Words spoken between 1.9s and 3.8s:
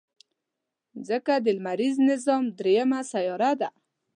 نظام دریمه سیاره ده.